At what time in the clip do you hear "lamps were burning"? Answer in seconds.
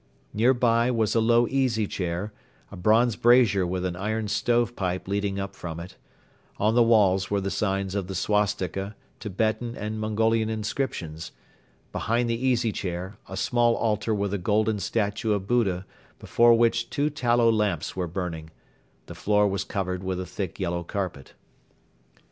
17.51-18.49